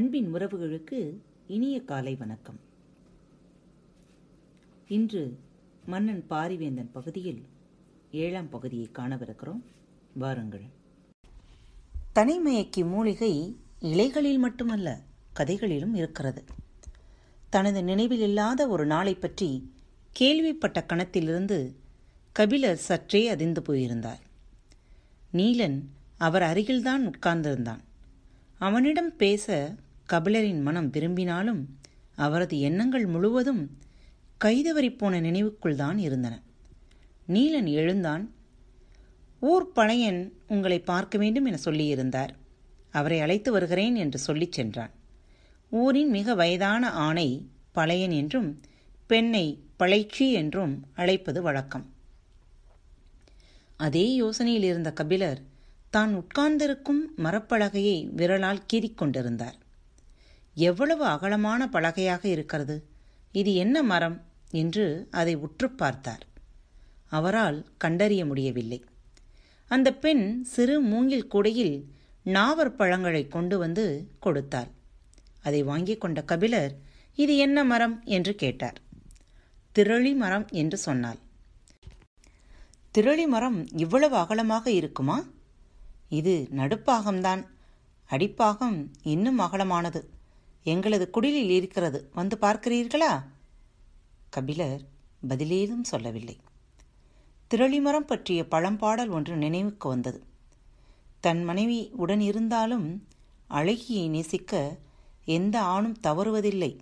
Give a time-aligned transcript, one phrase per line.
[0.00, 1.16] அன்பின் உறவுகளுக்கு
[1.46, 2.60] இனிய காலை வணக்கம்.
[4.88, 5.38] இன்று
[5.86, 7.42] மன்னன் பாரிவேந்தன் பகுதியில்
[8.10, 9.60] ஏழாம் பகுதியை காணவிருக்கிறோம்.
[10.14, 10.62] வாருங்கள்.
[12.14, 15.00] தனிமயக்கி மூலிகை இலைகளில் மட்டுமல்ல
[15.32, 16.44] கதைகளிலும் இருக்கிறது.
[17.50, 19.72] தனது நினைவில் இல்லாத ஒரு நாளை பற்றி
[20.12, 21.74] கேள்விப்பட்ட கணத்திலிருந்து
[22.32, 24.20] கபிலர் சற்றே அதிர்ந்து போயிருந்தார்.
[25.32, 25.80] நீலன்
[26.18, 27.80] அவர் அருகில்தான் உட்கார்ந்திருந்தான்.
[28.58, 29.74] அவனிடம் பேச
[30.12, 31.62] கபிலரின் மனம் விரும்பினாலும்
[32.16, 33.62] அவரது எண்ணங்கள் முழுவதும்
[34.44, 36.34] கைதவறிப்போன நினைவுக்குள் தான் இருந்தன.
[37.28, 38.24] நீலன் எழுந்தான்
[39.40, 42.32] ஊர் பழையன் உங்களை பார்க்க வேண்டும் என சொல்லியிருந்தார்.
[42.90, 44.90] அவரை அழைத்து வருகிறேன் என்று சொல்லிச் சென்றான்.
[45.72, 47.28] ஊரின் மிக வயதான ஆணை
[47.72, 48.60] பழையன் என்றும்
[49.06, 49.46] பெண்ணை
[49.78, 51.86] பழைச்சி என்றும் அழைப்பது வழக்கம்.
[53.76, 55.40] அதே யோசனையில் இருந்த கபிலர்
[55.90, 59.56] தான் உட்கார்ந்திருக்கும் மரப்பலகையை விரலால் கீறிக்கொண்டிருந்தார்
[60.54, 62.88] எவ்வளவு அகலமான பலகையாக இருக்கிறது?
[63.32, 64.24] இது என்ன மரம்?
[64.50, 66.26] என்று அதை உற்று பார்த்தார்.
[67.06, 68.84] அவரால் கண்டறிய முடியவில்லை.
[69.66, 74.68] அந்த பெண் சிறு மூங்கில் கூடையில் நாவற் பழங்களை கொண்டு வந்து கொடுத்தாள்.
[75.42, 76.78] அதை வாங்கிக் கொண்ட கபிலர்
[77.14, 78.02] இது என்ன மரம்?
[78.04, 78.80] என்று கேட்டார்.
[79.74, 81.16] திரளி மரம் என்று சொன்னாள்.
[82.98, 85.24] திரளி மரம் இவ்வளவு அகலமாக இருக்குமா?
[86.08, 87.46] இது நடுப்பாகம்தான்.
[88.10, 90.10] அடிப்பாகம் இன்னும் அகலமானது.
[90.62, 92.10] எங்களது குடிலில் இருக்கிறது.
[92.14, 93.24] வந்து பார்க்கிறீர்களா?
[94.30, 94.80] கபிலர்
[95.28, 96.38] பதிலேதும் சொல்லவில்லை.
[97.50, 100.24] திரளிமரம் பற்றிய பழம்பாடல் ஒன்று நினைவுக்கு வந்தது.
[101.20, 103.06] தன் மனைவி உடன் இருந்தாலும்
[103.50, 104.78] அழகியை நேசிக்க
[105.24, 106.76] எந்த ஆணும் தவறுவதில்லை.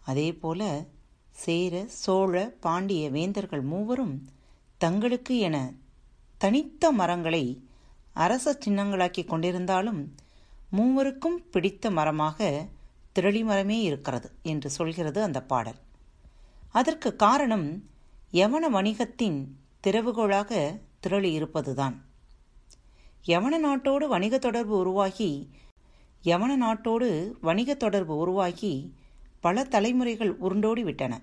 [0.00, 0.84] அதேபோல
[1.30, 4.28] சேர சோழ பாண்டிய வேந்தர்கள் மூவரும்
[4.76, 5.72] தங்களுக்கு என
[6.38, 7.68] தனித்த மரங்களை
[8.12, 10.04] அரச சின்னங்களாக்கி கொண்டிருந்தாலும்
[10.76, 12.66] மூவருக்கும் பிடித்த மரமாக
[13.14, 15.80] திரளி மரமே இருக்கிறது என்று சொல்கிறது அந்த பாடல்.
[16.70, 17.84] அதற்கு காரணம்
[18.32, 19.38] யவன வணிகத்தின்
[19.86, 22.04] திறவுகோளாக திரளி இருப்பதுதான்.
[23.26, 25.50] யவன நாட்டோடு வணிக தொடர்பு உருவாகி
[26.24, 28.94] யவன நாட்டோடு வணிக தொடர்பு உருவாகி
[29.40, 31.20] பல தலைமுறைகள் உருண்டோடி விட்டன.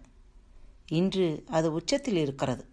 [0.87, 2.65] இன்று அது உச்சத்தில் இருக்கிறது.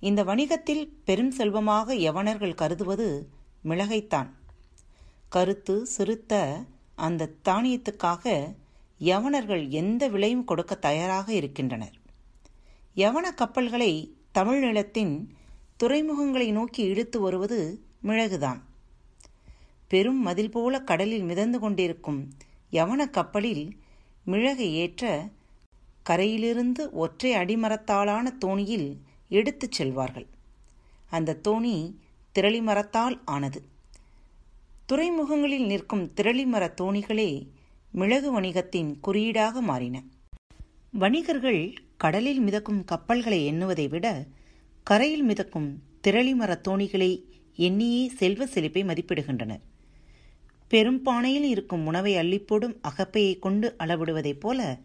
[0.00, 3.28] இந்த வணிகத்தில் பெரும் செல்வமாக யவனர்கள் கருதுவது
[3.64, 4.30] மிளகைத்தான்.
[5.36, 6.62] கருத்து சிறுத்த
[6.94, 8.54] அந்த தானியத்துக்காக
[8.98, 11.94] யவனர்கள் எந்த விலையும் கொடுக்க தயாராக இருக்கின்றனர்.
[12.96, 15.14] யவன கப்பல்களை தமிழ் நிலத்தின்
[15.82, 18.60] துறைமுகங்களை நோக்கி இழுத்து வருவது மிளகுதான்.
[19.88, 22.32] பெரும் மதில் போல கடலில் மிதந்து கொண்டிருக்கும்
[22.72, 23.76] யவன கப்பலில்
[24.24, 25.28] மிளகை ஏற்ற
[26.02, 28.96] கரையிலிருந்து ஒற்றை அடிமரத்தாலான தோணியில்
[29.28, 30.26] எடுத்துச் செல்வார்கள்.
[31.10, 31.94] அந்த தோணி
[32.34, 33.72] திரளிமரத்தால் ஆனது.
[34.92, 37.46] துறைமுகங்களில் நிற்கும் திரளிமர தோணிகளே
[37.90, 40.02] மிளகு வணிகத்தின் குறியீடாக மாறின.
[40.92, 44.26] வணிகர்கள் கடலில் மிதக்கும் கப்பல்களை எண்ணுவதை விட
[44.82, 47.20] கரையில் மிதக்கும் திரளிமர தோணிகளை
[47.56, 49.60] எண்ணியே செல்வ செழிப்பை மதிப்பிடுகின்றனர்.
[50.68, 54.78] பெரும் பானையில் இருக்கும் உணவை அள்ளிப்போடும் அகப்பையை கொண்டு அளவிடுவதைப் போல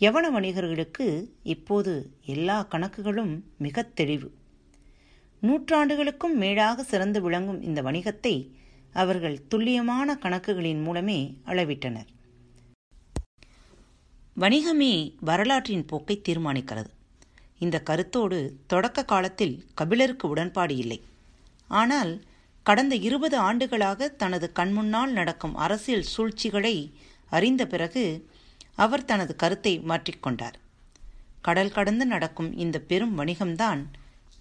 [0.00, 4.32] யவன வணிகர்களுக்கு இப்போது எல்லா கணக்குகளும் மிகத் தெளிவு.
[5.42, 8.58] நூற்றாண்டுகளுக்கும் மேலாக சிறந்து விளங்கும் இந்த வணிகத்தை
[8.92, 12.08] அவர்கள் துல்லியமான கணக்குகளின் மூலமே அளவிட்டனர்.
[14.36, 16.90] வணிகமே வரலாற்றின் போக்கை தீர்மானிக்கிறது.
[17.58, 21.00] இந்த கருத்தோடு தொடக்க காலத்தில் கபிலருக்கு உடன்பாடு இல்லை.
[21.68, 22.12] ஆனால்
[22.62, 26.74] கடந்த இருபது ஆண்டுகளாக தனது கண்முன்னால் நடக்கும் அரசியல் சூழ்ச்சிகளை
[27.28, 28.04] அறிந்த பிறகு
[28.74, 30.56] அவர் தனது கருத்தை மாற்றிக்கொண்டார்
[31.42, 33.80] கடல் கடந்து நடக்கும் இந்த பெரும் வணிகம்தான்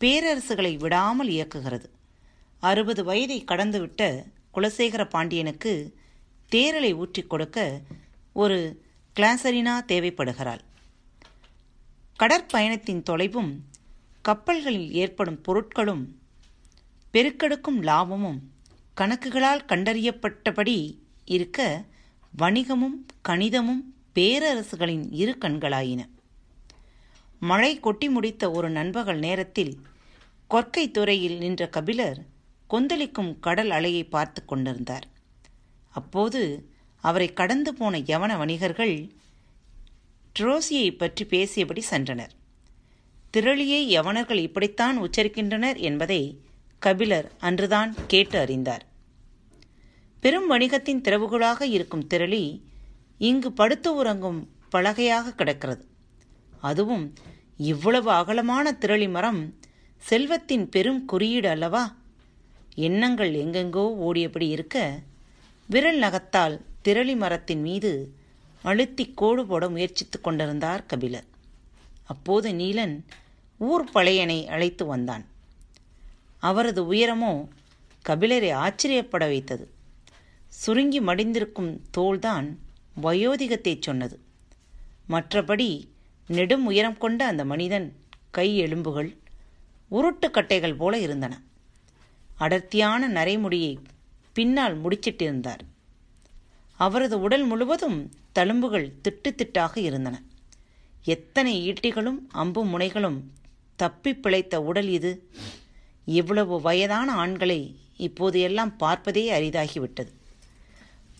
[0.01, 1.87] பேரரசுகளை விடாமல் இயக்குகிறது.
[2.59, 4.03] அறுபது வயதை கடந்துவிட்ட
[4.59, 5.97] குலசேகர பாண்டியனுக்கு
[6.51, 7.81] தேரலை ஊற்றிக் கொடுக்க
[8.33, 8.83] ஒரு
[9.15, 10.59] கிளாசரினா தேவைப்படுகிறாள்.
[12.19, 13.51] கடற்பயணத்தின் தொலைவும்
[14.21, 16.03] கப்பல்களில் ஏற்படும் பொருட்களும்
[17.13, 18.39] பெருக்கெடுக்கும் லாபமும்
[18.97, 21.85] கணக்குகளால் கண்டறியப்பட்டபடி இருக்க
[22.37, 22.97] வணிகமும்
[23.29, 23.83] கணிதமும்
[24.15, 26.01] பேரரசுகளின் இரு கண்களாயின.
[27.39, 29.81] மழை கொட்டி முடித்த ஒரு நண்பகல் நேரத்தில்
[30.49, 32.25] கொற்கை துறையில் நின்ற கபிலர்
[32.69, 35.07] கொந்தளிக்கும் கடல் அலையை பார்த்து கொண்டிருந்தார்.
[35.89, 36.69] அப்போது
[37.03, 39.11] அவரை கடந்து போன யவன வணிகர்கள்
[40.39, 42.33] ட்ரோசியை பற்றி பேசியபடி சென்றனர்.
[43.37, 46.21] திரளியை யவனர்கள் இப்படித்தான் உச்சரிக்கின்றனர் என்பதை
[46.79, 48.83] கபிலர் அன்றுதான் கேட்டு அறிந்தார்.
[50.19, 52.61] பெரும் வணிகத்தின் திறவுகளாக இருக்கும் திரளி
[53.17, 54.39] இங்கு படுத்து உறங்கும்
[54.71, 55.83] பலகையாக கிடக்கிறது.
[56.61, 57.13] அதுவும்
[57.57, 59.41] இவ்வளவு அகலமான திரளி மரம்
[59.97, 61.83] செல்வத்தின் பெரும் குறியீடு அல்லவா?
[62.79, 64.99] எண்ணங்கள் எங்கெங்கோ ஓடியபடி இருக்க
[65.67, 67.91] விரல் நகத்தால் திரளி மரத்தின் மீது
[68.63, 71.27] அழுத்தி கோடு போட முயற்சித்துக் கொண்டிருந்தார் கபிலர்.
[72.05, 72.95] அப்போது நீலன்
[73.57, 75.25] ஊர் பழையனை அழைத்து வந்தான்.
[76.39, 77.47] அவரது உயரமோ
[78.09, 79.65] கபிலரை ஆச்சரியப்பட வைத்தது.
[80.47, 82.47] சுருங்கி மடிந்திருக்கும் தோள்தான்
[83.03, 84.19] வயோதிகத்தை சொன்னது.
[85.09, 85.69] மற்றபடி
[86.27, 87.87] நெடும் உயரம் கொண்ட அந்த மனிதன்
[88.31, 89.11] கை எலும்புகள்
[89.91, 91.41] உருட்டுக்கட்டைகள் போல இருந்தன.
[92.39, 93.73] அடர்த்தியான நரைமுடியை
[94.33, 95.63] பின்னால் முடிச்சிட்டிருந்தார்.
[96.77, 97.99] அவரது உடல் முழுவதும்
[98.35, 100.15] தழும்புகள் திட்டு திட்டாக இருந்தன.
[101.03, 103.19] எத்தனை ஈட்டிகளும் அம்பு முனைகளும்
[103.75, 105.11] தப்பி பிழைத்த உடல் இது.
[106.05, 107.59] இவ்வளவு வயதான ஆண்களை
[107.97, 110.11] இப்போது எல்லாம் பார்ப்பதே அரிதாகிவிட்டது.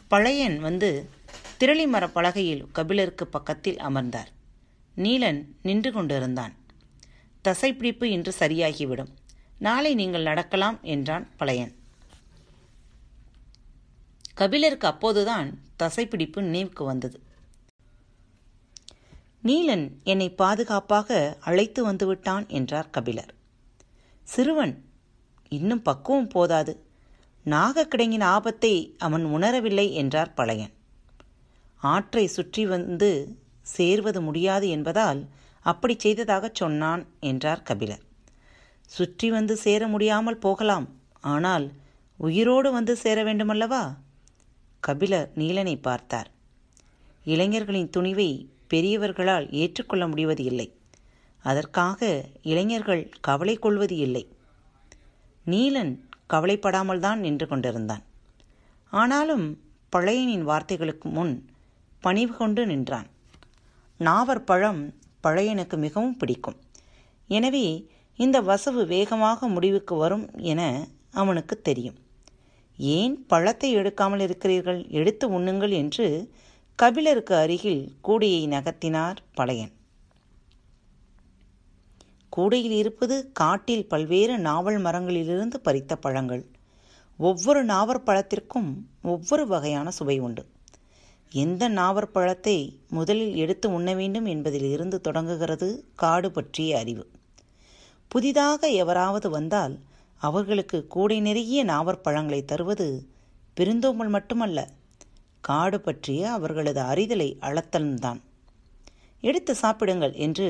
[0.07, 1.10] பழையன் வந்து
[1.60, 4.31] திரளி பலகையில் கபிலருக்கு பக்கத்தில் அமர்ந்தார்.
[4.98, 6.54] நீலன் நின்று கொண்டிருந்தான்.
[7.44, 9.12] தசைப்பிடிப்பு இன்று சரியாகிவிடும்.
[9.60, 11.74] நாளை நீங்கள் நடக்கலாம் என்றான் பழையன்.
[14.34, 15.48] கபிலருக்கு அப்போதுதான்
[15.80, 17.18] தசைப்பிடிப்பு நினைவுக்கு வந்தது.
[19.44, 23.34] நீலன் என்னை பாதுகாப்பாக அழைத்து வந்துவிட்டான் என்றார் கபிலர்.
[24.28, 24.86] சிறுவன்
[25.50, 26.86] இன்னும் பக்குவம் போதாது.
[27.46, 30.74] நாகக்கிடங்கின் ஆபத்தை அவன் உணரவில்லை என்றார் பழையன்.
[31.82, 35.28] ஆற்றை சுற்றி வந்து சேர்வது முடியாது என்பதால்
[35.62, 38.04] அப்படி செய்ததாகச் சொன்னான் என்றார் கபிலர்.
[38.95, 40.88] சுற்றி வந்து சேர முடியாமல் போகலாம்.
[41.33, 41.65] ஆனால்
[42.19, 43.83] உயிரோடு வந்து சேர வேண்டுமல்லவா?
[44.83, 46.30] கபிலர் நீலனை பார்த்தார்.
[47.25, 48.30] இளைஞர்களின் துணிவை
[48.71, 50.68] பெரியவர்களால் ஏற்றுக்கொள்ள முடிவது இல்லை
[51.44, 52.07] அதற்காக
[52.51, 54.24] இளைஞர்கள் கவலை கொள்வது இல்லை.
[55.45, 55.94] நீலன்
[56.27, 58.03] கவலைப்படாமல் தான் நின்று கொண்டிருந்தான்.
[58.94, 59.45] ஆனாலும்
[59.95, 61.33] பழையனின் வார்த்தைகளுக்கு முன்
[62.03, 63.07] பணிவு கொண்டு நின்றான்.
[64.00, 64.81] நாவர் பழம்
[65.24, 66.57] பழையனுக்கு மிகவும் பிடிக்கும்.
[67.30, 67.65] எனவே
[68.19, 71.98] இந்த வசவு வேகமாக முடிவுக்கு வரும் என அவனுக்கு தெரியும்.
[72.77, 74.80] ஏன் பழத்தை எடுக்காமல் இருக்கிறீர்கள்?
[74.89, 76.06] எடுத்து உண்ணுங்கள் என்று
[76.75, 79.71] கபிலருக்கு அருகில் கூடையை நகர்த்தினார் பழையன்.
[82.30, 86.44] கூடையில் இருப்பது காட்டில் பல்வேறு நாவல் மரங்களிலிருந்து பறித்த பழங்கள்.
[87.18, 88.69] ஒவ்வொரு நாவற் பழத்திற்கும்
[89.04, 90.45] ஒவ்வொரு வகையான சுவை உண்டு.
[91.31, 92.57] எந்த நாவற் பழத்தை
[92.89, 97.06] முதலில் எடுத்து உண்ண வேண்டும் என்பதில் இருந்து தொடங்குகிறது காடு பற்றிய அறிவு.
[98.10, 99.80] புதிதாக எவராவது வந்தால்
[100.22, 102.88] அவர்களுக்கு கூடை நெருங்கிய நாவற்பழங்களை தருவது
[103.58, 104.60] பெருந்தோம்பல் மட்டுமல்ல
[105.42, 108.20] காடு பற்றிய அவர்களது அறிதலை அளத்தல்தான்
[109.24, 110.48] எடுத்து சாப்பிடுங்கள் என்று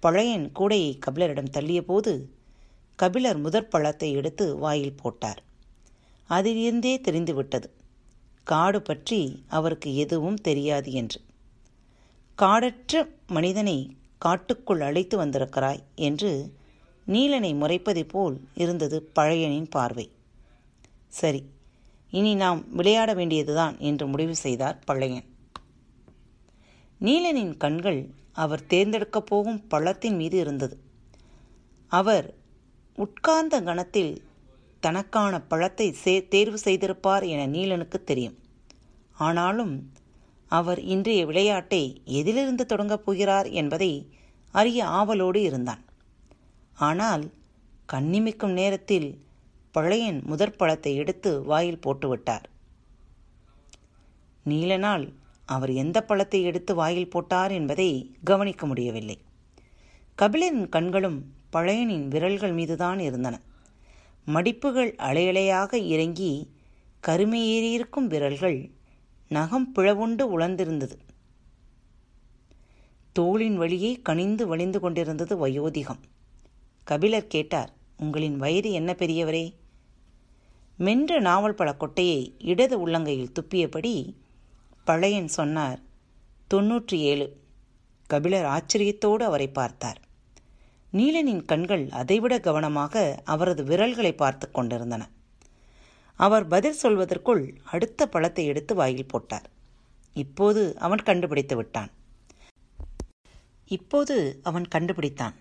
[0.00, 2.12] பழையன் கூடையை கபிலரிடம் தள்ளியபோது
[2.98, 5.42] கபிலர் முதற் பழத்தை எடுத்து வாயில் போட்டார்.
[6.30, 7.68] அதிலிருந்தே தெரிந்துவிட்டது.
[8.44, 11.20] காடு பற்றி அவருக்கு எதுவும் தெரியாது என்று.
[12.38, 16.32] காடற்ற மனிதனை காட்டுக்குள் அழைத்து வந்திருக்கிறாய் என்று
[17.06, 20.10] நீலனை முறைப்பதைப் போல் இருந்தது பழையனின் பார்வை.
[21.08, 21.44] சரி
[22.10, 25.24] இனி நாம் விளையாட வேண்டியதுதான் என்று முடிவு செய்தார் பழையன்.
[27.00, 30.78] நீலனின் கண்கள் அவர் தேர்ந்தெடுக்கப் போகும் பழத்தின் மீது இருந்தது.
[31.88, 32.34] அவர்
[32.96, 34.22] உட்கார்ந்த கணத்தில்
[34.80, 38.38] தனக்கான பழத்தை சே தேர்வு செய்திருப்பார் என நீலனுக்கு தெரியும்.
[39.12, 39.92] ஆனாலும்
[40.46, 44.08] அவர் இன்றைய விளையாட்டை எதிலிருந்து தொடங்கப் போகிறார் என்பதை
[44.50, 45.84] அறிய ஆவலோடு இருந்தான்.
[46.88, 47.24] ஆனால்
[47.92, 49.08] கண்ணிமிக்கும் நேரத்தில்
[49.74, 52.46] பழையன் முதற் பழத்தை எடுத்து வாயில் போட்டுவிட்டார்.
[54.46, 55.04] நீலனால்
[55.46, 57.90] அவர் எந்த பழத்தை எடுத்து வாயில் போட்டார் என்பதை
[58.24, 59.16] கவனிக்க முடியவில்லை.
[60.18, 61.18] கபிலனின் கண்களும்
[61.52, 63.36] பழையனின் விரல்கள் மீதுதான் இருந்தன.
[64.26, 66.32] மடிப்புகள் அலையலையாக இறங்கி
[67.02, 68.58] கருமையேறியிருக்கும் விரல்கள்
[69.30, 70.96] நகம் பிளவுண்டு உழந்திருந்தது
[73.12, 76.00] தோளின் வழியே கனிந்து வழிந்து கொண்டிருந்தது வயோதிகம்.
[76.90, 79.54] கபிலர் கேட்டார் உங்களின் வயது என்ன பெரியவரே?
[80.76, 83.92] மென்ற நாவல் பழ கொட்டையை இடது உள்ளங்கையில் துப்பியபடி
[84.84, 85.80] பழையன் சொன்னார்
[86.54, 87.26] தொன்னூற்றி ஏழு
[88.06, 90.00] கபிலர் ஆச்சரியத்தோடு அவரை பார்த்தார்.
[90.92, 95.02] நீலனின் கண்கள் அதைவிட கவனமாக அவரது விரல்களை பார்த்து கொண்டிருந்தன.
[96.20, 99.46] அவர் பதில் சொல்வதற்குள் அடுத்த பழத்தை எடுத்து வாயில் போட்டார்.
[100.14, 101.90] இப்போது அவன் கண்டுபிடித்து விட்டான்.
[103.70, 105.36] இப்போது அவன் கண்டுபிடித்தான்.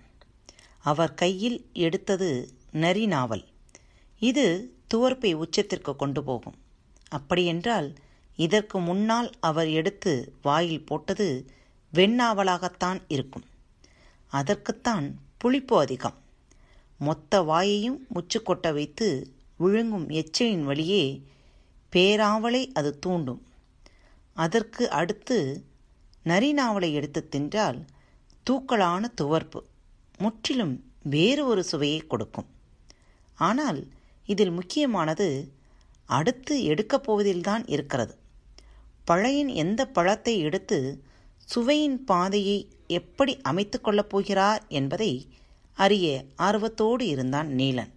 [0.79, 3.45] அவர் கையில் எடுத்தது நரி நாவல்.
[4.19, 6.55] இது துவர்ப்பை உச்சத்திற்கு கொண்டு போகும்.
[7.07, 7.95] அப்படியென்றால்
[8.36, 11.51] இதற்கு முன்னால் அவர் எடுத்து வாயில் போட்டது
[11.93, 13.45] வெண்ணாவலாகத்தான் இருக்கும்.
[14.27, 16.13] அதற்குத்தான் புளிப்பு அதிகம்.
[16.98, 21.24] மொத்த வாயையும் முச்சுக்கொட்ட வைத்து விழுங்கும் எச்சலின் வழியே
[21.91, 23.48] பேராவலை அது தூண்டும்.
[24.33, 25.65] அதற்கு அடுத்து
[26.24, 27.86] நரிநாவலை எடுத்து தின்றால்
[28.50, 29.63] தூக்கலான துவர்ப்பு.
[30.20, 32.48] முற்றிலும் வேறு ஒரு சுவையை கொடுக்கும்.
[33.40, 33.80] ஆனால்
[34.26, 35.28] இதில் முக்கியமானது
[36.10, 38.16] அடுத்து எடுக்கப் போவதில்தான் இருக்கிறது.
[39.06, 40.80] பழையின் எந்த பழத்தை எடுத்து
[41.38, 42.58] சுவையின் பாதையை
[42.88, 45.12] எப்படி அமைத்து கொள்ளப் போகிறார் என்பதை
[45.78, 47.92] அறிய ஆர்வத்தோடு இருந்தான் நீலன்.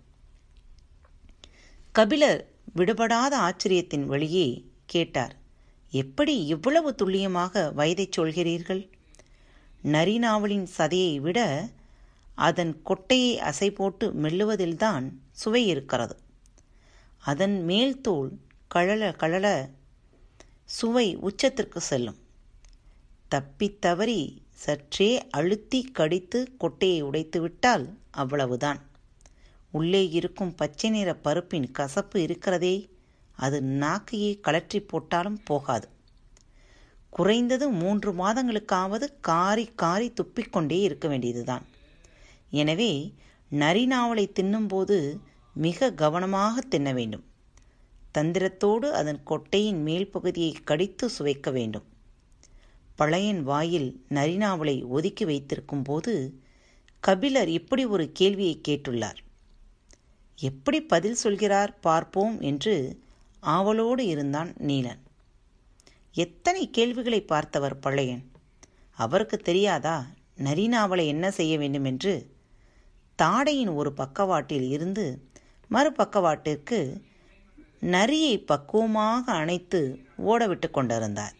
[1.93, 2.43] கபிலர்
[2.75, 4.49] விடுபடாத ஆச்சரியத்தின் வழியே
[4.87, 5.35] கேட்டார்
[5.91, 8.83] எப்படி இவ்வளவு துல்லியமாக வயதைச் சொல்கிறீர்கள்?
[9.85, 11.39] நரிநாவலின் சதையை விட
[12.35, 16.17] அதன் கொட்டையை அசை போட்டு மெல்லுவதில்தான் சுவை இருக்கிறது.
[17.19, 19.69] அதன் மேல் தோல் கழல கழல
[20.65, 22.17] சுவை உச்சத்திற்கு செல்லும்.
[23.29, 28.91] தப்பித் தவறி சற்றே அழுத்தி கடித்து கொட்டையை உடைத்து விட்டால் அவ்வளவுதான்.
[29.71, 32.91] உள்ளே இருக்கும் பச்சை நிற பருப்பின் கசப்பு இருக்கிறதே
[33.37, 35.89] அது நாக்கையை கலற்றி போட்டாலும் போகாது.
[37.11, 41.63] குறைந்தது மூன்று மாதங்களுக்காவது காரி காரி துப்பிக்கொண்டே இருக்க வேண்டியதுதான்.
[42.53, 42.93] எனவே
[43.51, 45.17] நரிநாவலை தின்னும்போது
[45.55, 47.25] மிக கவனமாக தின்ன வேண்டும்.
[48.19, 51.87] தந்திரத்தோடு அதன் கொட்டையின் மேல் பகுதியை கடித்து சுவைக்க வேண்டும்.
[52.95, 56.41] பழையன் வாயில் நரிநாவலை ஒதுக்கி வைத்திருக்கும் போது
[57.01, 59.21] கபிலர் இப்படி ஒரு கேள்வியை கேட்டுள்ளார்.
[60.39, 62.75] எப்படி பதில் சொல்கிறார் பார்ப்போம் என்று
[63.41, 65.01] ஆவலோடு இருந்தான் நீலன்.
[66.15, 68.25] எத்தனை கேள்விகளை பார்த்தவர் பழையன்?
[68.99, 69.97] அவருக்கு தெரியாதா
[70.37, 72.15] நரிநாவலை என்ன செய்ய வேண்டும் என்று
[73.19, 75.29] தாடையின் ஒரு பக்கவாட்டில் இருந்து
[75.71, 77.01] மறுபக்கவாட்டிற்கு
[77.81, 81.35] நரியை பக்குவமாக அணைத்து ஓடவிட்டு கொண்டிருந்தார்.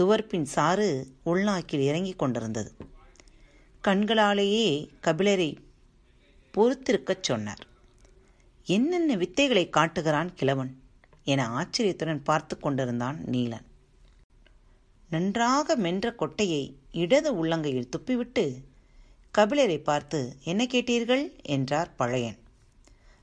[0.00, 2.74] துவர்ப்பின் சாறு உள்நாக்கில் இறங்கிக் கொண்டிருந்தது.
[3.84, 5.56] கண்களாலேயே கபிலரை
[6.54, 7.66] பொறுத்திருக்கச் சொன்னார்.
[8.64, 10.82] என்னென்ன வித்தைகளை காட்டுகிறான் கிழவன்?
[11.24, 13.66] என ஆச்சரியத்துடன் பார்த்து கொண்டிருந்தான் நீலன்.
[15.10, 18.64] நன்றாக மென்ற கொட்டையை இடது உள்ளங்கையில் துப்பிவிட்டு
[19.38, 21.36] கபிலரை பார்த்து என்ன கேட்டீர்கள்?
[21.42, 22.36] என்றார் பழையன்.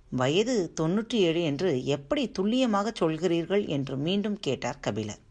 [0.09, 3.67] வயது தொன்னூற்றி ஏழு என்று எப்படி துல்லியமாக சொல்கிறீர்கள்?
[3.67, 5.21] என்று மீண்டும் கேட்டார் கபிலர்.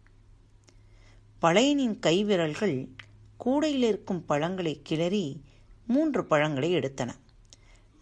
[1.42, 2.88] பழையனின் கைவிரல்கள்
[3.36, 5.40] கூடையில் இருக்கும் பழங்களை கிளறி
[5.86, 7.10] மூன்று பழங்களை எடுத்தன.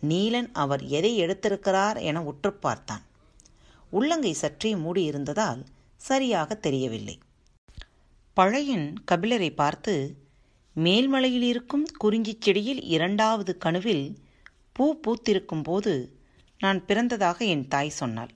[0.02, 2.00] நீலன் அவர் எதை எடுத்திருக்கிறார்?
[2.00, 3.04] என உற்று பார்த்தான்.
[3.90, 5.64] உள்ளங்கை சற்றே மூடியிருந்ததால்
[5.96, 7.18] சரியாக தெரியவில்லை.
[8.34, 9.94] பழையன் கபிலரை பார்த்து
[10.84, 14.06] மேல்மலையில் இருக்கும் குறிஞ்சிச் செடியில் இரண்டாவது கணுவில்
[14.72, 16.18] பூ பூத்திருக்கும் போது
[16.58, 18.32] நான் பிறந்ததாக என் தாய் சொன்னாள்.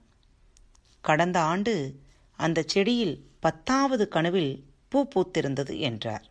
[1.01, 1.75] கடந்த ஆண்டு
[2.39, 6.25] அந்த செடியில் பத்தாவது கனவில் பூ பூத்திருந்தது என்றார்.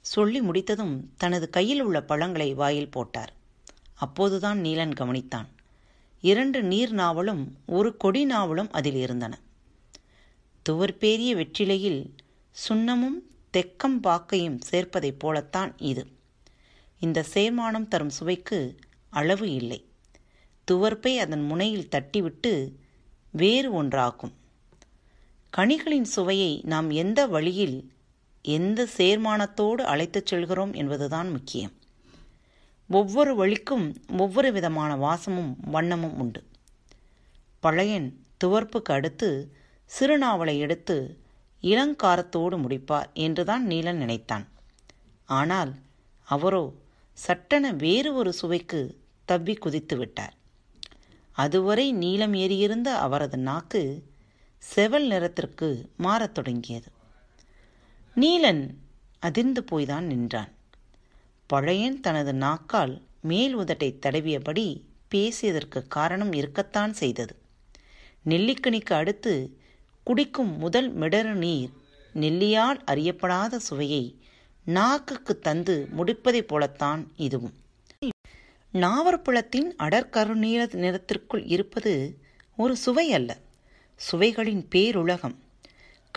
[0.00, 3.32] சொல்லி முடித்ததும் தனது கையில் உள்ள பழங்களை வாயில் போட்டார்.
[3.94, 5.48] அப்போதுதான் நீலன் கவனித்தான்.
[6.20, 9.38] இரண்டு நீர் நாவலும் ஒரு கொடி நாவலும் அதில் இருந்தன.
[10.68, 12.02] துவர்பேரிய வெற்றிலையில்
[12.68, 13.18] சுண்ணமும்
[13.52, 16.06] தெக்கம்பாக்கையும் சேர்ப்பதைப் போலத்தான் இது.
[16.98, 18.76] இந்த சேர்மானம் தரும் சுவைக்கு
[19.08, 19.84] அளவு இல்லை.
[20.70, 22.74] துவர்ப்பை அதன் முனையில் தட்டிவிட்டு
[23.30, 24.32] வேறு ஒன்றாகும்
[25.56, 27.92] கனிகளின் சுவையை நாம் எந்த வழியில்
[28.42, 31.72] எந்த சேர்மானத்தோடு அழைத்துச் செல்கிறோம் என்பதுதான் முக்கியம்.
[32.88, 36.44] ஒவ்வொரு வழிக்கும் ஒவ்வொரு விதமான வாசமும் வண்ணமும் உண்டு.
[37.60, 39.56] பழையன் துவர்ப்புக்கு அடுத்து
[40.00, 41.19] சிறுநாவலை எடுத்து
[41.62, 44.48] இளங்காரத்தோடு முடிப்பார் என்றுதான் நீலன் நினைத்தான்.
[45.24, 45.74] ஆனால்
[46.24, 46.74] அவரோ
[47.12, 50.34] சட்டென வேறு ஒரு சுவைக்கு தப்பி குதித்து விட்டார்.
[51.32, 54.08] அதுவரை நீளம் ஏறியிருந்த அவரது நாக்கு
[54.76, 56.90] செவல் நிறத்திற்கு மாறத் தொடங்கியது.
[58.16, 58.74] நீலன்
[59.18, 60.52] அதிர்ந்து போய்தான் நின்றான்.
[61.46, 67.36] பழையன் தனது நாக்கால் மேல் உதட்டை தடவியபடி பேசியதற்கு காரணம் இருக்கத்தான் செய்தது.
[68.28, 69.58] நெல்லிக்கனிக்கு அடுத்து
[70.02, 71.70] குடிக்கும் முதல் மிடறு நீர்
[72.14, 74.18] நெல்லியால் அறியப்படாத சுவையை
[74.64, 77.54] நாக்குக்கு தந்து முடிப்பதைப் போலத்தான் இதுவும்.
[78.72, 82.18] நாவற்பழத்தின் அடற்கருநீல நிறத்திற்குள் இருப்பது
[82.56, 83.36] ஒரு சுவை அல்ல
[83.96, 85.34] சுவைகளின் பேருலகம்.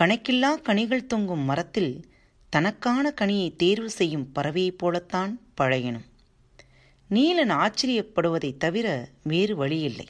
[0.02, 2.12] கணக்கில்லா கனிகள் தொங்கும் மரத்தில்
[2.50, 6.06] தனக்கான கனியை தேர்வு செய்யும் பறவையைப் போலத்தான் பழையனும்.
[7.10, 10.06] நீலன் ஆச்சரியப்படுவதைத் தவிர வேறு வழியில்லை.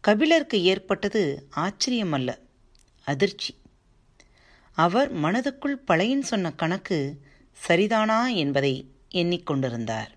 [0.00, 2.42] கபிலருக்கு ஏற்பட்டது ஆச்சரியமல்ல.
[3.04, 3.54] அதிர்ச்சி.
[4.76, 6.98] அவர் மனதுக்குள் பழையன் சொன்ன கணக்கு
[7.66, 8.74] சரிதானா என்பதை
[9.14, 10.12] எண்ணிக்கொண்டிருந்தார்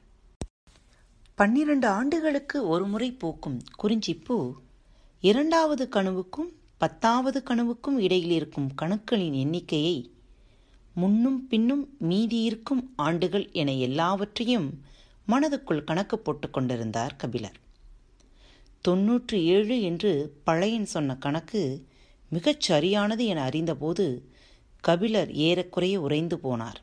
[1.35, 4.53] பன்னிரண்டு ஆண்டுகளுக்கு ஒருமுறை பூக்கும் குறிஞ்சிப்பூ
[5.21, 10.11] இரண்டாவது கனவுக்கும் பத்தாவது கனவுக்கும் இடையில் இருக்கும் கணுக்களின் எண்ணிக்கையை
[10.93, 14.81] முன்னும் பின்னும் மீதியிருக்கும் ஆண்டுகள் என எல்லாவற்றையும்
[15.27, 17.57] மனதுக்குள் கணக்கு போட்டு கொண்டிருந்தார் கபிலர்.
[18.81, 20.11] தொன்னூற்று ஏழு என்று
[20.43, 21.61] பழையன் சொன்ன கணக்கு
[22.29, 24.05] மிகச் சரியானது என அறிந்தபோது
[24.81, 26.79] கபிலர் ஏறக்குறைய உறைந்து போனார்.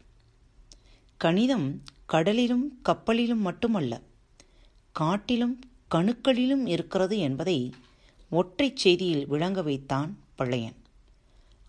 [1.16, 1.82] கணிதம்
[2.12, 4.00] கடலிலும் கப்பலிலும் மட்டுமல்ல
[4.92, 5.60] காட்டிலும்
[5.94, 7.72] கணுக்களிலும் இருக்கிறது என்பதை
[8.30, 10.76] ஒற்றைச் செய்தியில் விளங்க வைத்தான் பழையன்.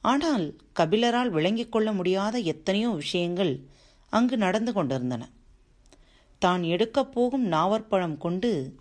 [0.01, 3.53] ஆனால் கபிலரால் விளங்கிக் கொள்ள முடியாத எத்தனையோ விஷயங்கள்
[4.09, 5.29] அங்கு நடந்து கொண்டிருந்தன.
[6.39, 8.75] தான் எடுக்கப் போகும் நாவற்பழம் கொண்டு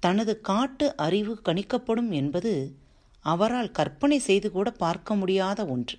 [0.00, 2.76] தனது காட்டு அறிவு கணிக்கப்படும் என்பது
[3.22, 5.98] அவரால் கற்பனை செய்து கூட பார்க்க முடியாத ஒன்று.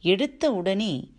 [0.00, 1.10] எடுத்த உடனே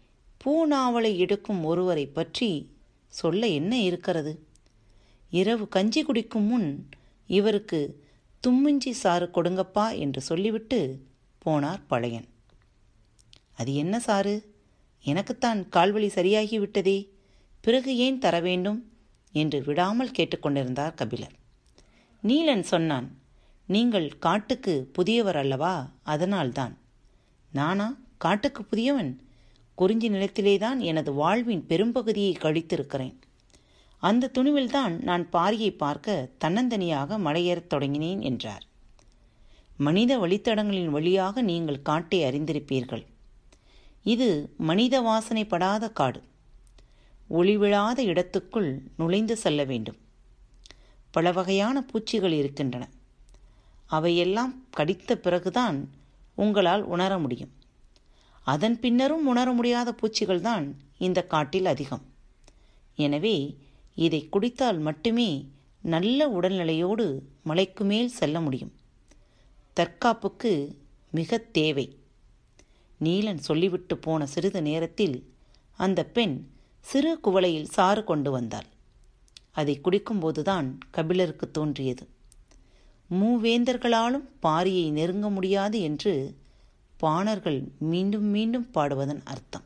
[0.46, 2.76] பூநாவலை எடுக்கும் ஒருவரை பற்றி
[3.08, 4.46] சொல்ல என்ன இருக்கிறது?
[5.30, 6.90] இரவு கஞ்சி குடிக்கும் முன்
[7.28, 8.04] இவருக்கு
[8.48, 11.08] தும்மிஞ்சி சாறு கொடுங்கப்பா என்று சொல்லிவிட்டு
[11.46, 12.28] போனார் பழையன்.
[13.54, 14.54] அது என்ன சாறு?
[15.02, 17.10] எனக்குத்தான் கால்வழி சரியாகிவிட்டதே
[17.62, 18.92] பிறகு ஏன் தர வேண்டும்
[19.32, 21.36] என்று விடாமல் கேட்டுக்கொண்டிருந்தார் கபிலர்.
[22.24, 23.21] நீலன் சொன்னான்
[23.72, 25.92] நீங்கள் காட்டுக்கு புதியவர் அல்லவா?
[26.04, 26.78] அதனால்தான்.
[27.52, 29.16] நானா காட்டுக்கு புதியவன்?
[29.76, 33.16] குறிஞ்சி நிலத்திலேதான் எனது வாழ்வின் பெரும்பகுதியை கழித்திருக்கிறேன்.
[33.98, 38.64] அந்த துணிவில்தான் நான் பாரியை பார்க்க தன்னந்தனியாக மலையேறத் தொடங்கினேன் என்றார்.
[39.78, 43.06] மனித வழித்தடங்களின் வழியாக நீங்கள் காட்டை அறிந்திருப்பீர்கள்.
[44.04, 46.24] இது மனித வாசனைப்படாத காடு.
[47.30, 49.98] ஒளிவிழாத இடத்துக்குள் நுழைந்து செல்ல வேண்டும்.
[51.12, 52.90] பல வகையான பூச்சிகள் இருக்கின்றன.
[53.98, 55.78] அவையெல்லாம் கடித்த பிறகுதான்
[56.36, 57.54] உங்களால் உணர முடியும்.
[58.46, 60.66] அதன் பின்னரும் உணர முடியாத பூச்சிகள்தான்
[60.98, 62.06] இந்த காட்டில் அதிகம்.
[62.96, 63.36] எனவே
[63.96, 65.30] இதை குடித்தால் மட்டுமே
[65.82, 67.06] நல்ல உடல்நிலையோடு
[67.44, 68.74] மலைக்கு மேல் செல்ல முடியும்.
[69.74, 70.54] தற்காப்புக்கு
[71.12, 71.88] மிக தேவை.
[73.04, 75.18] நீலன் சொல்லிவிட்டு போன சிறிது நேரத்தில்
[75.80, 76.36] அந்த பெண்
[76.80, 78.70] சிறு குவளையில் சாறு கொண்டு வந்தாள்.
[79.52, 82.04] அதை குடிக்கும்போதுதான் கபிலருக்கு தோன்றியது.
[83.12, 86.38] மூவேந்தர்களாலும் பாரியை நெருங்க முடியாது என்று
[86.98, 89.64] பாணர்கள் மீண்டும் மீண்டும் பாடுவதன் அர்த்தம்.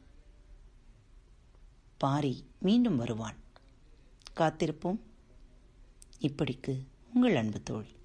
[1.97, 3.35] பாரி மீண்டும் வருவான்.
[4.35, 4.99] காத்திருப்போம்.
[6.21, 6.79] இப்படிக்கு
[7.13, 7.95] உங்கள் அன்பு தோழி.